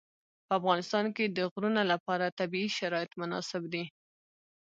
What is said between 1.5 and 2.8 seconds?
غرونه لپاره طبیعي